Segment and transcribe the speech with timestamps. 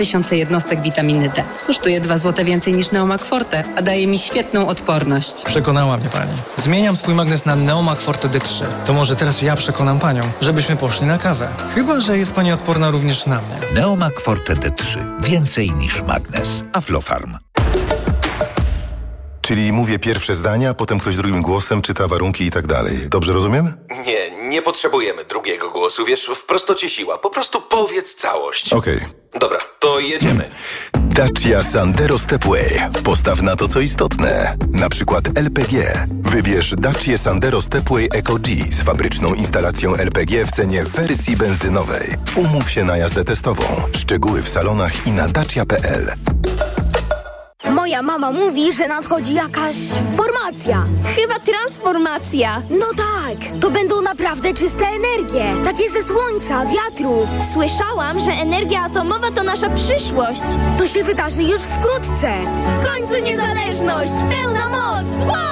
[0.00, 1.44] 2000 jednostek witaminy D.
[1.66, 5.42] Kosztuje 2 zł więcej niż Neomak Forte, a daje mi świetną odporność.
[5.44, 6.32] Przekonała mnie pani.
[6.56, 8.64] Zmieniam swój magnes na Neomak Forte D3.
[8.86, 11.48] To może teraz ja przekonam panią, żebyśmy poszli na kawę.
[11.74, 13.56] Chyba, że jest pani odporna również na mnie.
[13.74, 14.98] Neomak Forte D3.
[15.22, 16.64] Więcej niż magnes.
[16.72, 17.36] Aflofarm.
[19.50, 22.98] Czyli mówię pierwsze zdania, potem ktoś drugim głosem czyta warunki i tak dalej.
[23.08, 23.72] Dobrze rozumiem?
[24.06, 27.18] Nie, nie potrzebujemy drugiego głosu, wiesz, w prostocie siła.
[27.18, 28.72] Po prostu powiedz całość.
[28.72, 29.00] Okej.
[29.40, 30.50] Dobra, to jedziemy.
[30.92, 32.80] Dacia Sandero Stepway.
[33.04, 34.56] Postaw na to, co istotne.
[34.72, 36.06] Na przykład LPG.
[36.22, 42.14] Wybierz Dacia Sandero Stepway Eco G z fabryczną instalacją LPG w cenie wersji benzynowej.
[42.36, 43.64] Umów się na jazdę testową.
[43.92, 46.12] Szczegóły w salonach i na dacia.pl.
[47.80, 49.76] Moja mama mówi, że nadchodzi jakaś
[50.16, 50.86] formacja.
[51.16, 52.62] Chyba transformacja.
[52.70, 55.44] No tak, to będą naprawdę czyste energie.
[55.64, 57.28] Takie ze słońca, wiatru.
[57.52, 60.42] Słyszałam, że energia atomowa to nasza przyszłość.
[60.78, 62.32] To się wydarzy już wkrótce.
[62.80, 65.06] W końcu niezależność, pełna moc.
[65.20, 65.50] Wow!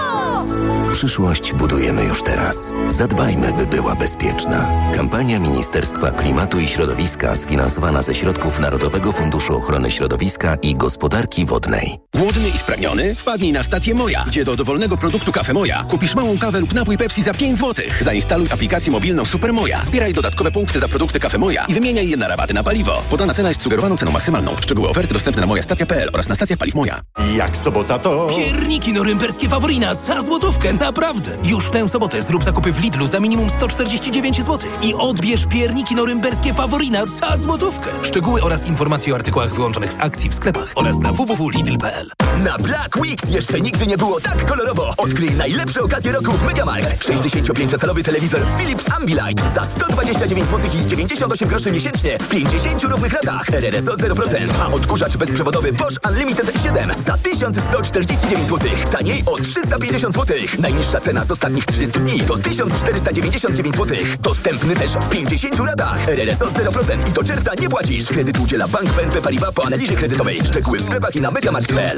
[0.93, 2.71] Przyszłość budujemy już teraz.
[2.89, 4.69] Zadbajmy, by była bezpieczna.
[4.95, 11.99] Kampania Ministerstwa Klimatu i Środowiska sfinansowana ze środków Narodowego Funduszu Ochrony Środowiska i Gospodarki Wodnej.
[12.19, 13.15] Głodny i spragniony?
[13.15, 16.99] Wpadnij na stację Moja, gdzie do dowolnego produktu Kafe Moja kupisz małą kawę lub napój
[16.99, 17.85] Pepsi za 5 zł.
[18.01, 19.83] Zainstaluj aplikację mobilną Super Moja.
[19.85, 23.03] Zbieraj dodatkowe punkty za produkty Kafe Moja i wymieniaj je na rabaty na paliwo.
[23.11, 24.57] Podana cena jest sugerowaną ceną maksymalną.
[24.61, 27.01] Szczegóły oferty dostępne na mojastacja.pl oraz na stacjach paliw Moja.
[27.37, 28.27] Jak sobota to...
[28.27, 31.39] Pierniki norymberskie Faworina za złotówkę, naprawdę!
[31.45, 35.95] Już w tę sobotę zrób zakupy w Lidlu za minimum 149 zł i odbierz pierniki
[35.95, 37.91] norymberskie Faworina za złotówkę.
[38.03, 42.08] Szczegóły oraz informacje o artykułach wyłączonych z akcji w sklepach oraz na www.lidl.pl
[42.45, 44.95] Na Black Weeks jeszcze nigdy nie było tak kolorowo.
[44.97, 47.05] Odkryj najlepsze okazje roku w Mediamarkt.
[47.05, 53.51] 65-calowy telewizor Philips Ambilight za 129 zł i 98 groszy miesięcznie w 50 równych ratach.
[53.51, 58.71] RRSO 0%, a odkurzacz bezprzewodowy Bosch Unlimited 7 za 1149 zł.
[58.91, 60.37] Taniej o 350 zł.
[60.59, 63.97] Najniższa cena z ostatnich 30 dni to 1499 zł.
[64.21, 66.09] Dostępny też w 50 ratach.
[66.09, 68.07] RRSO 0% i do czerwca nie płacisz.
[68.07, 70.41] Kredyt udziela Bank BNP Paribas po analizie kredytowej.
[70.47, 71.98] Szczegóły w sklepach i na mediamarkt.pl.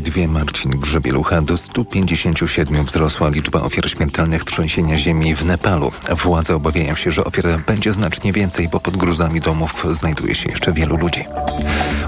[0.00, 5.92] Dwie Marcin Grzebielucha do 157 wzrosła liczba ofiar śmiertelnych trzęsienia ziemi w Nepalu.
[6.24, 10.72] Władze obawiają się, że ofiar będzie znacznie więcej, bo pod gruzami domów znajduje się jeszcze
[10.72, 11.24] wielu ludzi.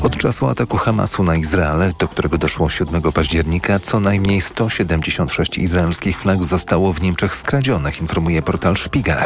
[0.03, 6.21] Od czasu ataku Hamasu na Izrael, do którego doszło 7 października, co najmniej 176 izraelskich
[6.21, 9.19] flag zostało w Niemczech skradzionych, informuje portal Spiegel.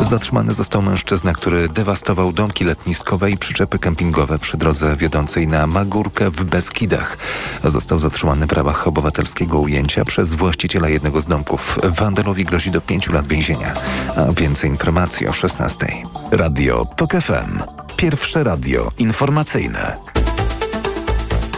[0.00, 6.30] Zatrzymany został mężczyzna, który dewastował domki letniskowe i przyczepy kempingowe przy drodze wiodącej na Magórkę
[6.30, 6.44] w
[6.80, 7.18] Beskidach.
[7.64, 11.78] Został zatrzymany w ramach obywatelskiego ujęcia przez właściciela jednego z domków.
[11.82, 13.74] Wandalowi grozi do pięciu lat więzienia.
[14.16, 15.86] A więcej informacji o 16.
[16.30, 17.62] Radio TOK FM.
[17.96, 19.96] Pierwsze radio informacyjne.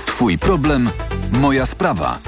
[0.06, 0.90] Twój problem,
[1.40, 2.18] moja sprawa.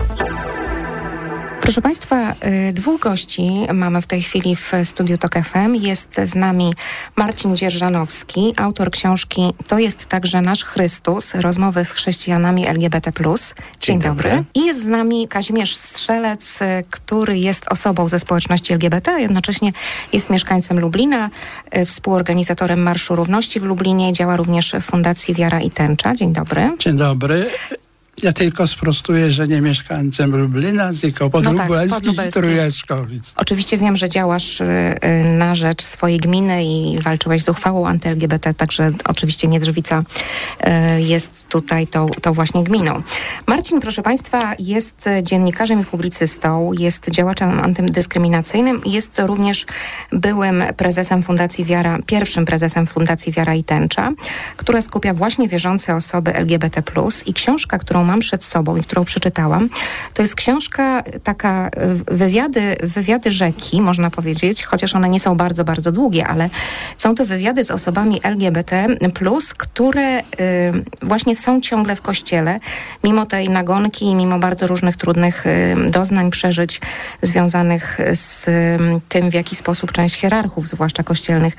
[1.64, 2.34] Proszę Państwa,
[2.68, 5.74] y, dwóch gości mamy w tej chwili w studiu TOK FM.
[5.74, 6.74] Jest z nami
[7.16, 13.12] Marcin Dzierżanowski, autor książki To jest także nasz Chrystus, rozmowy z chrześcijanami LGBT+.
[13.12, 13.34] Dzień,
[13.80, 14.30] Dzień dobry.
[14.30, 14.44] dobry.
[14.54, 19.72] I jest z nami Kazimierz Strzelec, y, który jest osobą ze społeczności LGBT, a jednocześnie
[20.12, 21.30] jest mieszkańcem Lublina,
[21.76, 26.14] y, współorganizatorem Marszu Równości w Lublinie, działa również w Fundacji Wiara i Tęcza.
[26.14, 26.70] Dzień dobry.
[26.78, 27.46] Dzień dobry.
[28.22, 33.32] Ja tylko sprostuję, że nie mieszkańcem Lublina, tylko podlubelskich no tak, Trójeczkowic.
[33.36, 34.64] Oczywiście wiem, że działasz y,
[35.24, 40.02] na rzecz swojej gminy i walczyłeś z uchwałą anty-LGBT, także oczywiście Niedrzwica
[40.66, 43.02] y, jest tutaj tą, tą właśnie gminą.
[43.46, 49.66] Marcin, proszę Państwa, jest dziennikarzem i publicystą, jest działaczem antydyskryminacyjnym i jest również
[50.12, 54.12] byłym prezesem Fundacji Wiara, pierwszym prezesem Fundacji Wiara i Tęcza,
[54.56, 56.82] która skupia właśnie wierzące osoby LGBT+.
[57.26, 59.68] I książka, którą mam przed sobą i którą przeczytałam,
[60.14, 61.70] to jest książka taka y,
[62.16, 66.50] wywiady, wywiady rzeki, można powiedzieć, chociaż one nie są bardzo, bardzo długie, ale
[66.96, 68.86] są to wywiady z osobami LGBT+,
[69.56, 70.22] które y,
[71.02, 72.60] właśnie są ciągle w kościele,
[73.04, 76.80] mimo tej nagonki i mimo bardzo różnych trudnych y, doznań, przeżyć
[77.22, 78.44] związanych z
[79.08, 81.56] tym, w jaki sposób część hierarchów, zwłaszcza kościelnych,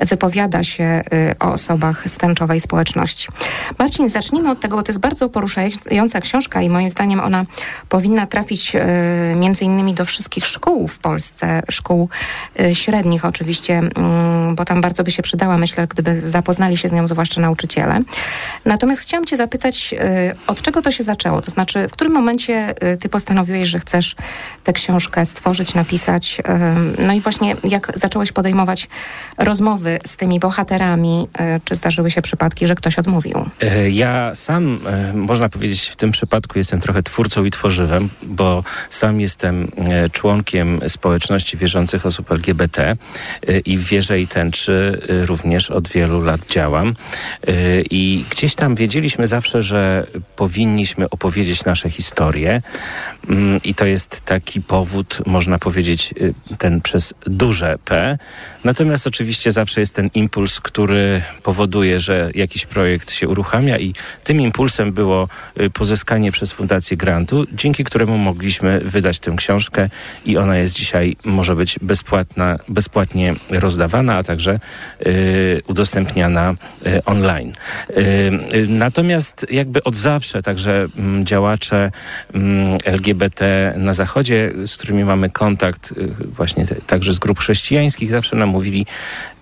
[0.00, 1.00] wypowiada się
[1.40, 3.28] o osobach z tęczowej społeczności.
[3.78, 7.44] Marcin, zacznijmy od tego, bo to jest bardzo poruszające interesująca książka i moim zdaniem ona
[7.88, 8.80] powinna trafić y,
[9.36, 12.08] między innymi do wszystkich szkół w Polsce, szkół
[12.60, 16.92] y, średnich oczywiście, y, bo tam bardzo by się przydała, myślę, gdyby zapoznali się z
[16.92, 18.00] nią zwłaszcza nauczyciele.
[18.64, 19.94] Natomiast chciałam cię zapytać,
[20.46, 21.40] od czego to się zaczęło?
[21.40, 24.16] To znaczy, w którym momencie ty postanowiłeś, że chcesz
[24.64, 26.38] tę książkę stworzyć, napisać?
[26.98, 28.88] No i właśnie jak zacząłeś podejmować
[29.38, 31.28] rozmowy z tymi bohaterami,
[31.64, 33.46] czy zdarzyły się przypadki, że ktoś odmówił?
[33.90, 34.78] Ja sam,
[35.14, 40.80] można powiedzieć, w tym przypadku jestem trochę twórcą i tworzywem, bo sam jestem e, członkiem
[40.88, 46.40] społeczności wierzących osób LGBT e, i w wierze i tęczy e, również od wielu lat
[46.48, 46.94] działam.
[47.90, 50.06] I gdzieś tam wiedzieliśmy zawsze, że
[50.36, 52.62] powinniśmy opowiedzieć nasze historie.
[53.28, 56.14] Mm, I to jest taki powód, można powiedzieć,
[56.58, 58.18] ten przez duże P.
[58.64, 63.94] Natomiast oczywiście zawsze jest ten impuls, który powoduje, że jakiś projekt się uruchamia i
[64.24, 65.28] tym impulsem było
[65.70, 69.88] pozyskanie przez Fundację Grantu, dzięki któremu mogliśmy wydać tę książkę
[70.24, 74.58] i ona jest dzisiaj, może być bezpłatna, bezpłatnie rozdawana, a także
[75.06, 76.54] y, udostępniana
[76.86, 77.52] y, online.
[77.90, 81.90] Y, natomiast jakby od zawsze także m, mm, działacze
[82.34, 87.38] m, mm, LGBT na Zachodzie, z którymi mamy kontakt y, właśnie te, także z grup
[87.38, 88.86] chrześcijańskich, zawsze nam mówili,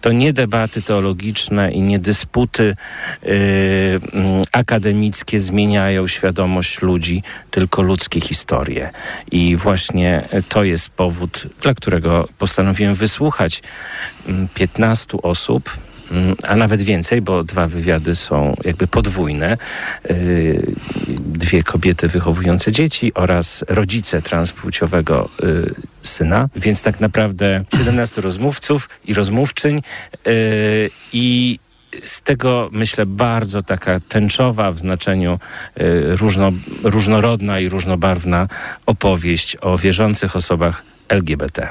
[0.05, 2.77] to nie debaty teologiczne i nie dysputy
[3.23, 3.33] yy,
[4.53, 8.91] akademickie zmieniają świadomość ludzi, tylko ludzkie historie.
[9.31, 13.62] I właśnie to jest powód, dla którego postanowiłem wysłuchać
[14.55, 15.84] 15 mm, osób, mm,
[16.43, 19.56] a nawet więcej, bo dwa wywiady są jakby podwójne.
[20.11, 20.73] Y,
[21.19, 29.15] dwie kobiety wychowujące dzieci oraz rodzice transpłciowego y, syna, więc tak naprawdę 17 rozmówców i
[29.15, 29.83] rozmówczyń
[30.27, 30.33] yy,
[31.12, 31.59] i
[32.05, 35.39] z tego myślę bardzo taka tęczowa w znaczeniu
[36.21, 36.53] różno,
[36.83, 38.49] różnorodna i różnobarwna
[38.87, 41.69] opowieść o wierzących osobach LGBT.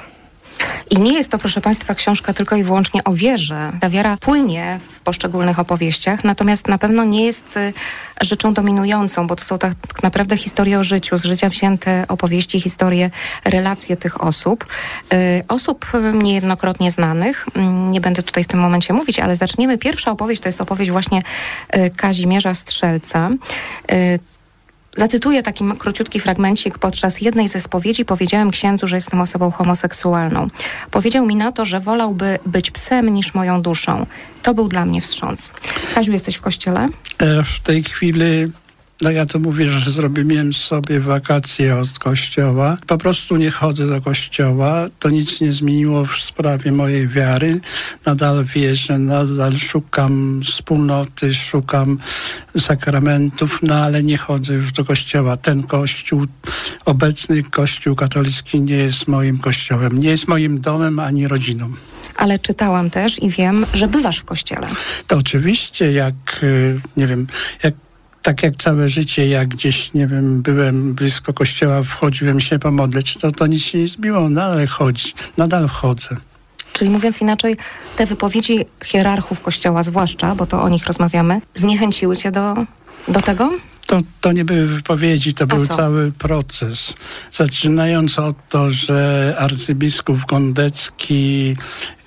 [0.89, 3.71] I nie jest to, proszę Państwa, książka tylko i wyłącznie o wierze.
[3.81, 7.73] Ta wiara płynie w poszczególnych opowieściach, natomiast na pewno nie jest y,
[8.21, 9.73] rzeczą dominującą, bo to są tak
[10.03, 13.11] naprawdę historie o życiu, z życia wzięte opowieści, historie,
[13.45, 14.65] relacje tych osób.
[15.13, 17.45] Y, osób y, niejednokrotnie znanych.
[17.55, 19.77] Mm, nie będę tutaj w tym momencie mówić, ale zaczniemy.
[19.77, 21.21] Pierwsza opowieść to jest opowieść właśnie
[21.95, 23.29] Kazimierza Strzelca.
[24.97, 26.77] Zacytuję taki króciutki fragmencik.
[26.77, 30.47] Podczas jednej ze spowiedzi powiedziałem księdzu, że jestem osobą homoseksualną.
[30.91, 34.05] Powiedział mi na to, że wolałby być psem niż moją duszą.
[34.41, 35.53] To był dla mnie wstrząs.
[35.95, 36.87] Kaziu, jesteś w kościele?
[37.19, 38.51] E, w tej chwili
[39.01, 42.77] no ja to mówię, że zrobiłem sobie wakacje od kościoła.
[42.87, 44.85] Po prostu nie chodzę do kościoła.
[44.99, 47.61] To nic nie zmieniło w sprawie mojej wiary.
[48.05, 51.97] Nadal wierzę, nadal szukam wspólnoty, szukam
[52.57, 55.37] sakramentów, no ale nie chodzę już do kościoła.
[55.37, 56.25] Ten kościół,
[56.85, 59.99] obecny kościół katolicki nie jest moim kościołem.
[59.99, 61.73] Nie jest moim domem ani rodziną
[62.17, 64.67] ale czytałam też i wiem, że bywasz w kościele.
[65.07, 66.13] To oczywiście, jak
[66.43, 67.27] y, nie wiem,
[67.63, 67.73] jak
[68.23, 73.31] tak jak całe życie, jak gdzieś, nie wiem, byłem blisko kościoła, wchodziłem się pomodlić, to
[73.31, 76.09] to nic się nie zmieniło, nadal chodzi, nadal wchodzę.
[76.73, 77.57] Czyli mówiąc inaczej,
[77.95, 82.55] te wypowiedzi hierarchów kościoła zwłaszcza, bo to o nich rozmawiamy, zniechęciły cię do,
[83.07, 83.51] do tego?
[83.93, 86.93] To, to nie były wypowiedzi, to był cały proces.
[87.31, 91.55] Zaczynając od to, że arcybiskup Gondecki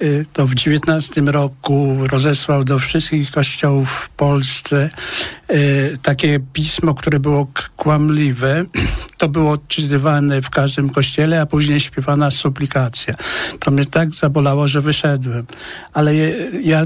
[0.02, 4.90] y, to w XIX roku rozesłał do wszystkich kościołów w Polsce
[5.50, 8.64] y, takie pismo, które było kłamliwe.
[9.18, 13.14] To było odczytywane w każdym kościele, a później śpiewana suplikacja.
[13.60, 15.46] To mnie tak zabolało, że wyszedłem.
[15.92, 16.14] Ale
[16.62, 16.84] ja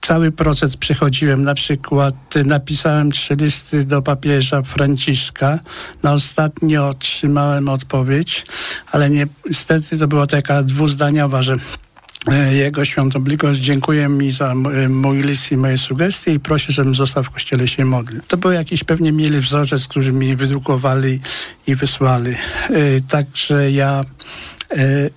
[0.00, 1.42] cały proces przechodziłem.
[1.42, 2.14] Na przykład
[2.44, 5.58] napisałem trzy listy do papieża Franciszka.
[6.02, 8.46] Na ostatni otrzymałem odpowiedź,
[8.92, 11.56] ale niestety to była taka dwuzdaniowa, że
[12.26, 16.94] e, jego świątobliwość dziękuję mi za e, mój list i moje sugestie i proszę, żebym
[16.94, 18.20] został w kościele się modlił.
[18.28, 21.20] To był jakiś pewnie mieli wzorzec, którzy mi wydrukowali
[21.66, 22.34] i wysłali.
[23.08, 24.04] Także ja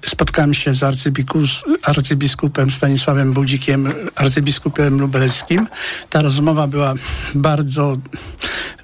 [0.06, 0.84] spotkałem się z
[1.84, 5.68] arcybiskupem Stanisławem Budzikiem, arcybiskupem lubelskim.
[6.10, 6.94] Ta rozmowa była
[7.36, 7.98] bardzo,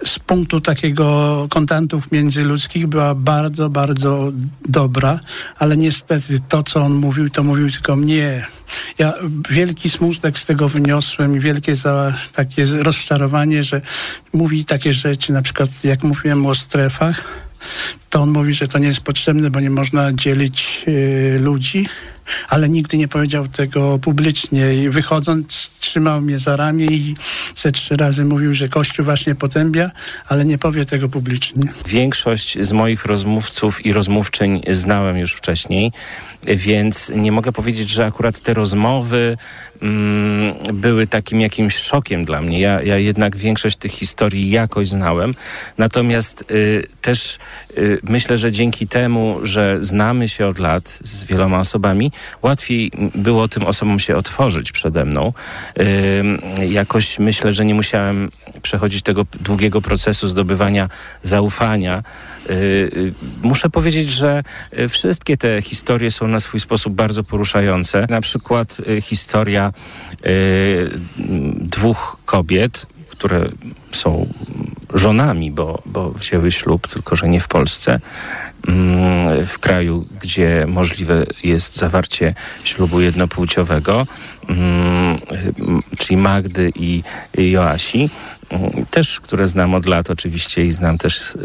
[0.05, 4.31] z punktu takiego kontaktów międzyludzkich była bardzo, bardzo
[4.69, 5.19] dobra,
[5.59, 8.45] ale niestety to, co on mówił, to mówił tylko mnie.
[8.97, 9.13] Ja
[9.49, 13.81] wielki smutek z tego wyniosłem i wielkie za, takie rozczarowanie, że
[14.33, 17.23] mówi takie rzeczy, na przykład jak mówiłem o strefach,
[18.09, 21.85] to on mówi, że to nie jest potrzebne, bo nie można dzielić y, ludzi.
[22.49, 27.15] ale nigdy nie powiedział tego publicznie i wychodząc trzymał mnie za ramię i
[27.55, 29.91] ze trzy razy mówił, że Kościół właśnie potępia,
[30.27, 31.73] ale nie powie tego publicznie.
[31.87, 35.91] Większość z moich rozmówców i rozmówczyń znałem już wcześniej,
[36.43, 39.37] więc nie mogę powiedzieć, że akurat te rozmowy
[40.73, 42.59] były takim jakimś szokiem dla mnie.
[42.59, 45.35] Ja, ja jednak większość tych historii jakoś znałem,
[45.77, 47.37] natomiast y, też
[47.77, 53.47] y, myślę, że dzięki temu, że znamy się od lat z wieloma osobami, łatwiej było
[53.47, 55.33] tym osobom się otworzyć przede mną.
[56.61, 58.29] Y, jakoś myślę, że nie musiałem
[58.61, 60.89] przechodzić tego długiego procesu zdobywania
[61.23, 62.03] zaufania.
[62.49, 63.13] Y, y,
[63.43, 64.43] muszę powiedzieć, że
[64.79, 68.05] y, wszystkie te historie są na swój sposób bardzo poruszające.
[68.09, 69.73] Na przykład historia
[71.59, 73.49] dwóch kobiet, które
[73.91, 74.27] są
[74.93, 77.99] żonami, bo, bo wzięły ślub, tylko że nie w Polsce,
[78.67, 84.07] mm, w kraju, gdzie możliwe jest zawarcie ślubu jednopłciowego,
[84.49, 85.19] mm,
[85.97, 87.03] czyli Magdy i
[87.37, 88.09] Joasi,
[88.49, 91.37] mm, też, które znam od lat oczywiście i znam też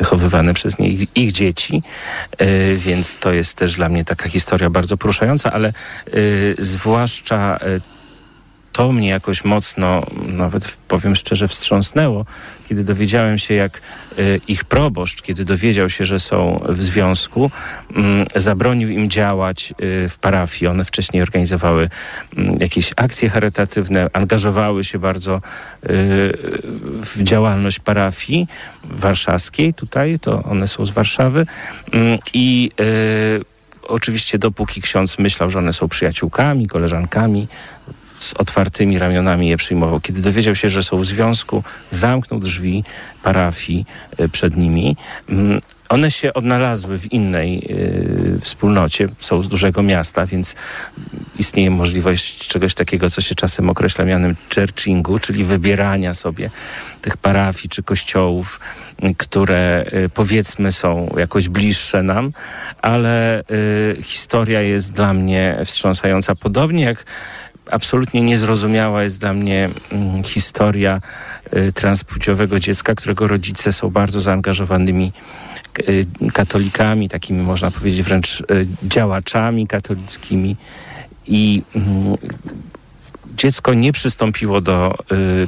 [0.00, 1.82] wychowywane przez nie ich, ich dzieci,
[2.76, 5.72] więc to jest też dla mnie taka historia bardzo poruszająca, ale
[6.58, 7.58] zwłaszcza
[8.72, 12.24] to mnie jakoś mocno, nawet powiem szczerze, wstrząsnęło,
[12.68, 13.80] kiedy dowiedziałem się, jak
[14.18, 17.50] y, ich proboszcz, kiedy dowiedział się, że są w związku,
[18.36, 20.70] y, zabronił im działać y, w parafii.
[20.70, 21.88] One wcześniej organizowały
[22.36, 25.40] mm, jakieś akcje charytatywne, angażowały się bardzo y,
[27.02, 28.46] w działalność parafii
[28.84, 29.74] warszawskiej.
[29.74, 31.46] Tutaj to one są z Warszawy.
[31.92, 32.70] Mm, I
[33.82, 37.48] oczywiście dopóki ksiądz myślał, że one są przyjaciółkami, koleżankami,
[38.20, 40.00] z otwartymi ramionami je przyjmował.
[40.00, 42.84] Kiedy dowiedział się, że są w związku, zamknął drzwi
[43.22, 43.86] parafii
[44.18, 44.96] e, przed nimi.
[45.28, 45.60] Mm,
[45.90, 50.54] one się odnalazły w innej y, wspólnocie, są z dużego miasta, więc
[51.38, 56.50] istnieje możliwość czegoś takiego, co się czasem określa mianem churchingu, czyli wybierania sobie
[57.00, 58.60] tych parafii czy kościołów,
[59.16, 62.32] które y, powiedzmy są jakoś bliższe nam,
[62.82, 66.34] ale y, historia jest dla mnie wstrząsająca.
[66.34, 67.04] Podobnie jak
[67.70, 71.00] absolutnie niezrozumiała jest dla mnie mm, historia
[71.56, 75.12] y, transpłciowego dziecka, którego rodzice są bardzo zaangażowanymi
[75.88, 78.44] y, katolikami, takimi można powiedzieć wręcz y,
[78.82, 80.56] działaczami katolickimi.
[81.26, 82.16] I mm,
[83.36, 84.94] dziecko nie przystąpiło do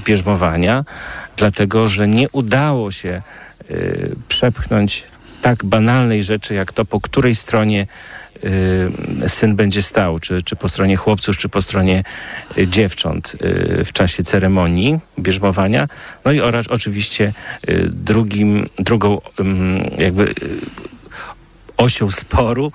[0.04, 0.84] bierzmowania,
[1.36, 3.22] dlatego że nie udało się
[4.28, 5.04] przepchnąć
[5.42, 7.86] tak banalnej rzeczy, jak to, po której stronie
[9.28, 12.04] syn będzie stał, czy, czy po stronie chłopców, czy po stronie
[12.58, 15.88] y, dziewcząt y, w czasie ceremonii bierzmowania.
[16.24, 17.32] No i oraz oczywiście
[17.88, 19.20] drugim, drugą
[19.98, 20.34] jakby
[21.76, 22.72] osią sporu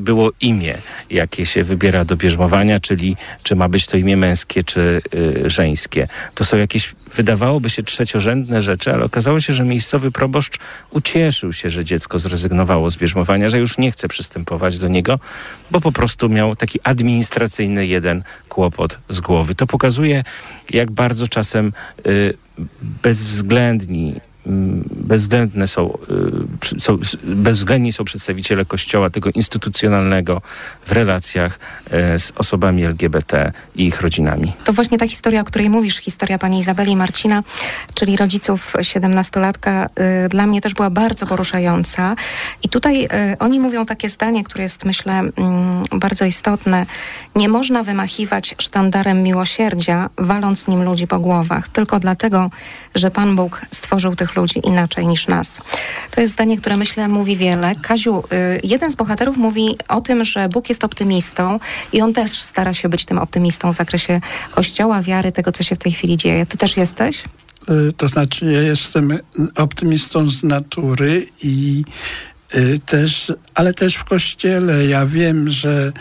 [0.00, 0.78] było imię,
[1.10, 6.08] jakie się wybiera do bierzmowania, czyli czy ma być to imię męskie, czy y, żeńskie.
[6.34, 10.58] To są jakieś, wydawałoby się, trzeciorzędne rzeczy, ale okazało się, że miejscowy proboszcz
[10.90, 15.18] ucieszył się, że dziecko zrezygnowało z bierzmowania, że już nie chce przystępować do niego,
[15.70, 19.54] bo po prostu miał taki administracyjny jeden kłopot z głowy.
[19.54, 20.22] To pokazuje,
[20.70, 21.72] jak bardzo czasem
[22.06, 22.34] y,
[23.02, 24.20] bezwzględni
[24.90, 25.98] bezwzględne są,
[26.76, 30.42] y, są, bezwzględni są przedstawiciele Kościoła, tego instytucjonalnego
[30.86, 31.58] w relacjach
[31.90, 34.52] e, z osobami LGBT i ich rodzinami.
[34.64, 37.42] To właśnie ta historia, o której mówisz, historia pani Izabeli i Marcina,
[37.94, 39.86] czyli rodziców siedemnastolatka,
[40.26, 42.16] y, dla mnie też była bardzo poruszająca.
[42.62, 43.08] I tutaj y,
[43.38, 46.86] oni mówią takie zdanie, które jest, myślę, mm, bardzo istotne.
[47.36, 52.50] Nie można wymachiwać sztandarem miłosierdzia, waląc nim ludzi po głowach, tylko dlatego,
[52.94, 55.60] że Pan Bóg stworzył tych ludzi inaczej niż nas.
[56.10, 57.74] To jest zdanie, które myślę mówi wiele.
[57.82, 61.60] Kaziu, y, jeden z bohaterów mówi o tym, że Bóg jest optymistą
[61.92, 65.74] i on też stara się być tym optymistą w zakresie Kościoła, wiary, tego, co się
[65.74, 66.46] w tej chwili dzieje.
[66.46, 67.24] Ty też jesteś?
[67.70, 69.18] Y, to znaczy, ja jestem
[69.54, 71.84] optymistą z natury i
[72.54, 74.86] y, też, ale też w kościele.
[74.86, 75.92] Ja wiem, że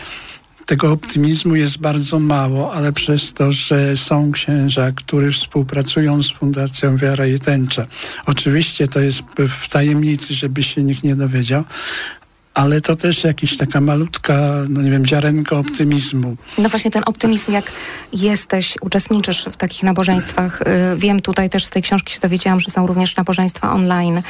[0.65, 6.97] tego optymizmu jest bardzo mało, ale przez to, że są księża, którzy współpracują z Fundacją
[6.97, 7.85] Wiara i Tęcza.
[8.25, 11.63] Oczywiście to jest w tajemnicy, żeby się nikt nie dowiedział,
[12.53, 14.33] ale to też jakaś taka malutka,
[14.69, 16.35] no nie wiem, ziarenko optymizmu.
[16.57, 17.71] No właśnie ten optymizm, jak
[18.13, 20.61] jesteś, uczestniczysz w takich nabożeństwach.
[20.61, 20.65] Y,
[20.97, 24.21] wiem tutaj też z tej książki się dowiedziałam, że są również nabożeństwa online,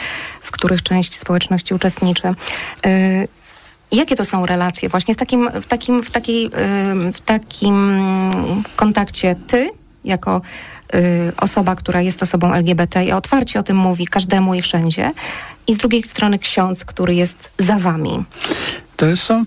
[0.42, 2.28] w których część społeczności uczestniczy.
[3.94, 6.50] Jakie to są relacje właśnie w takim, w takim, w takiej,
[7.14, 8.00] w takim
[8.76, 9.70] kontakcie ty
[10.06, 10.42] jako
[10.96, 15.12] y, osoba, która jest osobą LGBT i otwarcie o tym mówi każdemu i wszędzie
[15.68, 18.24] i z drugiej strony ksiądz, który jest za wami?
[19.04, 19.44] To są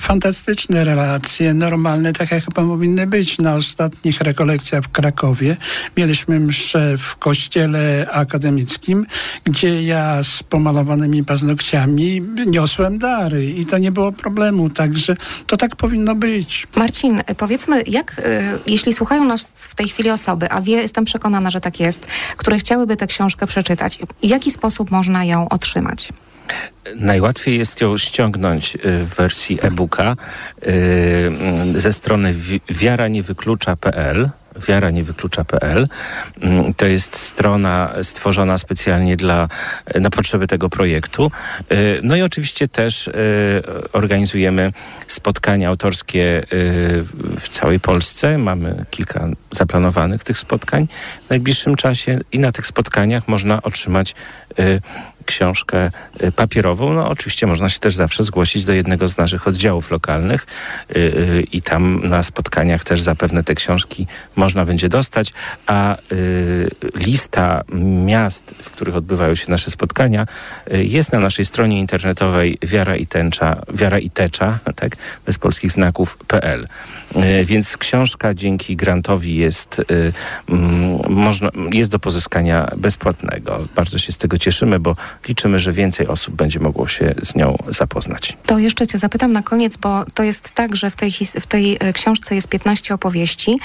[0.00, 3.38] fantastyczne relacje, normalne, tak jak chyba powinny być.
[3.38, 5.56] Na ostatnich rekolekcjach w Krakowie
[5.96, 9.06] mieliśmy mszę w kościele akademickim,
[9.44, 15.76] gdzie ja z pomalowanymi paznokciami niosłem dary i to nie było problemu, także to tak
[15.76, 16.66] powinno być.
[16.76, 21.50] Marcin, powiedzmy, jak, e, jeśli słuchają nas w tej chwili osoby, a wie, jestem przekonana,
[21.50, 26.12] że tak jest, które chciałyby tę książkę przeczytać, w jaki sposób można ją otrzymać?
[26.96, 30.16] Najłatwiej jest ją ściągnąć y, w wersji e-booka
[30.66, 32.34] y, ze strony
[32.70, 34.28] wiaranniewyklucza.pl
[34.68, 35.88] wiaranniewyklucza.pl.
[36.40, 39.48] Mm, to jest strona stworzona specjalnie dla,
[40.00, 41.30] na potrzeby tego projektu.
[41.72, 43.10] Y, no i oczywiście też
[43.92, 44.72] organizujemy
[45.06, 46.46] spotkania autorskie
[47.40, 48.38] w całej Polsce.
[48.38, 50.88] Mamy kilka zaplanowanych tych spotkań
[51.26, 54.14] w najbliższym czasie i na tych spotkaniach można otrzymać
[55.24, 55.90] książkę
[56.22, 56.92] y, papierową.
[56.92, 60.46] No oczywiście można się też zawsze zgłosić do jednego z naszych oddziałów lokalnych
[60.90, 65.32] y, y, i tam na spotkaniach też zapewne te książki można będzie dostać,
[65.66, 65.96] a
[66.94, 67.62] lista
[68.04, 70.26] miast, w których odbywają się nasze spotkania
[70.70, 76.68] jest na naszej stronie internetowej wiara i tęcza, wiara i tecza, tak, bez polskich znaków.pl.
[77.44, 79.82] Więc książka dzięki grantowi jest,
[81.08, 83.64] można, jest do pozyskania bezpłatnego.
[83.74, 84.96] Bardzo się z tego cieszymy, bo
[85.28, 88.36] liczymy, że więcej osób będzie mogło się z nią zapoznać.
[88.46, 91.76] To jeszcze cię zapytam na koniec, bo to jest tak, że w tej, w tej
[91.80, 93.58] e, książce jest 15 opowieści,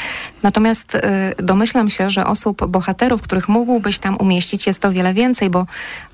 [0.44, 1.00] natomiast y,
[1.44, 5.66] domyślam się, że osób, bohaterów, których mógłbyś tam umieścić jest o wiele więcej, bo,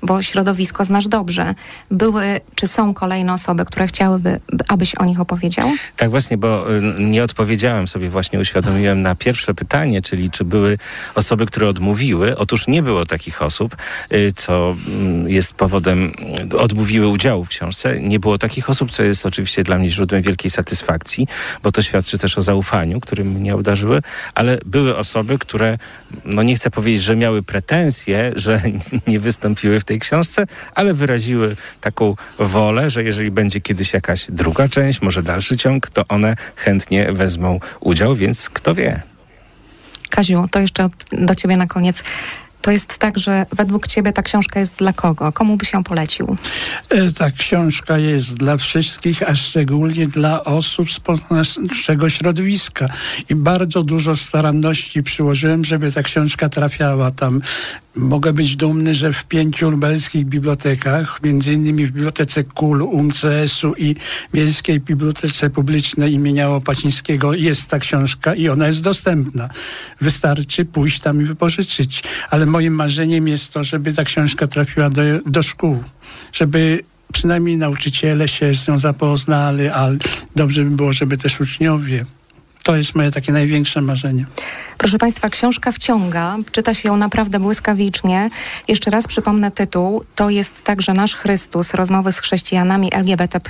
[0.02, 1.54] bo środowisko znasz dobrze.
[1.90, 2.24] Były,
[2.54, 5.68] czy są kolejne osoby, które chciałyby, abyś o nich opowiedział?
[5.96, 10.78] Tak właśnie, bo y, nie odpowiedziałem sobie, właśnie uświadomiłem na pierwsze pytanie, czyli czy były
[11.14, 12.38] osoby, które odmówiły.
[12.38, 13.76] Otóż nie było takich osób,
[14.12, 16.12] y, co mm, jest powodem,
[16.58, 18.00] odmówiły udziału w książce.
[18.00, 21.26] Nie było takich osób, co jest oczywiście dla mnie źródłem wielkiej satysfakcji,
[21.62, 24.00] bo to świadczy też o zaufaniu, którym mnie obdarzyły,
[24.34, 25.78] ale były osoby, które,
[26.24, 28.60] no nie chcę powiedzieć, że miały pretensje, że
[29.06, 34.68] nie wystąpiły w tej książce, ale wyraziły taką wolę, że jeżeli będzie kiedyś jakaś druga
[34.68, 39.02] część, może dalszy ciąg, to one chętnie wezmą udział, więc kto wie.
[40.10, 42.02] Kaziu, to jeszcze do ciebie na koniec.
[42.66, 45.32] To jest tak, że według ciebie ta książka jest dla kogo?
[45.32, 46.36] Komu byś ją polecił?
[46.88, 51.00] E, ta książka jest dla wszystkich, a szczególnie dla osób z
[51.60, 52.86] naszego środowiska.
[53.28, 57.40] I bardzo dużo staranności przyłożyłem, żeby ta książka trafiała tam.
[57.96, 63.96] Mogę być dumny, że w pięciu lubelskich bibliotekach, między innymi w Bibliotece KUL, UMCS-u i
[64.34, 69.48] Miejskiej Bibliotece Publicznej imienia Łopacińskiego jest ta książka i ona jest dostępna.
[70.00, 72.02] Wystarczy pójść tam i wypożyczyć.
[72.30, 75.84] Ale moim marzeniem jest to, żeby ta książka trafiła do, do szkół,
[76.32, 76.80] żeby
[77.12, 79.96] przynajmniej nauczyciele się z nią zapoznali, ale
[80.36, 82.06] dobrze by było, żeby też uczniowie.
[82.66, 84.26] To jest moje takie największe marzenie.
[84.78, 88.30] Proszę Państwa, książka wciąga, czyta się ją naprawdę błyskawicznie.
[88.68, 90.04] Jeszcze raz przypomnę tytuł.
[90.14, 93.40] To jest także Nasz Chrystus, rozmowy z chrześcijanami LGBT+,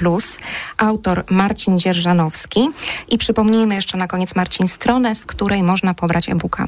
[0.76, 2.68] autor Marcin Dzierżanowski.
[3.08, 6.66] I przypomnijmy jeszcze na koniec Marcin stronę, z której można pobrać e-booka.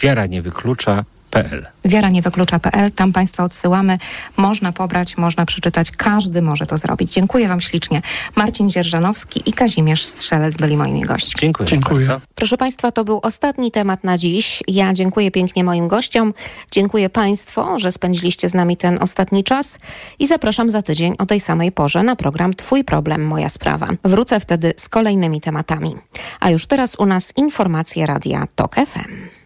[0.00, 1.04] Wiara nie wyklucza
[1.42, 1.66] wyklucza.pl.
[1.84, 3.98] Wiara nie wyklucza.pl, tam Państwa odsyłamy.
[4.36, 7.12] Można pobrać, można przeczytać, każdy może to zrobić.
[7.12, 8.02] Dziękuję Wam ślicznie.
[8.36, 11.40] Marcin Dzierżanowski i Kazimierz Strzelec byli moimi gośćmi.
[11.40, 11.68] Dziękuję.
[11.68, 12.06] Dziękuję.
[12.06, 12.26] Bardzo.
[12.34, 14.62] Proszę Państwa, to był ostatni temat na dziś.
[14.68, 16.34] Ja dziękuję pięknie moim gościom.
[16.70, 19.78] Dziękuję Państwu, że spędziliście z nami ten ostatni czas
[20.18, 23.88] i zapraszam za tydzień o tej samej porze na program Twój problem, moja sprawa.
[24.04, 25.94] Wrócę wtedy z kolejnymi tematami.
[26.40, 29.43] A już teraz u nas informacje Radia TOK FM.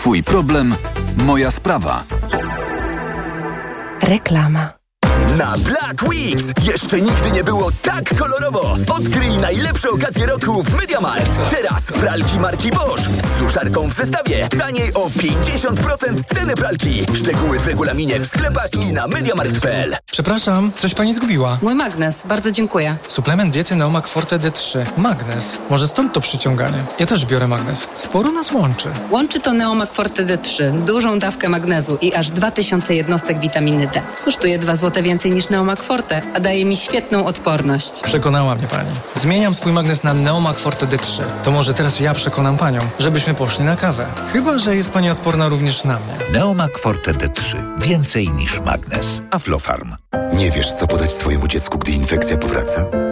[0.00, 0.74] Twój problem,
[1.28, 2.04] moja sprawa.
[4.00, 4.79] Reklama.
[5.28, 8.76] Na Black Weeks jeszcze nigdy nie było tak kolorowo.
[8.90, 11.50] Odkryj najlepsze okazje roku w MediaMarkt.
[11.50, 14.48] Teraz pralki marki Bosch z suszarką w zestawie.
[14.58, 17.06] Taniej o 50% ceny pralki.
[17.14, 19.96] Szczegóły w regulaminie w sklepach i na MediaMarkt.pl.
[20.12, 21.58] Przepraszam, coś pani zgubiła.
[21.62, 22.96] Mój magnes, bardzo dziękuję.
[23.08, 24.84] Suplement diety Neomak Forte D3.
[24.96, 25.58] Magnes.
[25.70, 26.84] Może stąd to przyciąganie.
[26.98, 27.88] Ja też biorę magnes.
[27.94, 28.88] Sporo nas łączy.
[29.10, 30.84] Łączy to Neomak Forte D3.
[30.84, 34.02] Dużą dawkę magnezu i aż 2000 jednostek witaminy D.
[34.24, 38.00] Kosztuje 2 zł więcej niż Neomak Forte, a daje mi świetną odporność.
[38.02, 38.90] Przekonała mnie pani.
[39.14, 41.22] Zmieniam swój magnes na Neomak Forte D3.
[41.44, 44.06] To może teraz ja przekonam panią, żebyśmy poszli na kawę.
[44.32, 46.32] Chyba, że jest pani odporna również na mnie.
[46.32, 47.56] Neomak Forte D3.
[47.78, 49.22] Więcej niż magnes.
[49.30, 49.94] Aflofarm.
[50.32, 53.09] Nie wiesz, co podać swojemu dziecku, gdy infekcja powraca?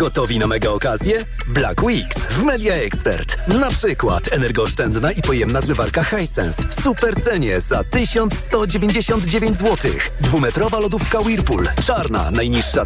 [0.00, 1.18] Gotowi na mega okazję?
[1.48, 3.36] Black Weeks w Media Expert.
[3.48, 9.90] Na przykład energooszczędna i pojemna zmywarka Hisense w super cenie za 1199 zł.
[10.20, 11.68] Dwumetrowa lodówka Whirlpool.
[11.86, 12.78] Czarna, najniższa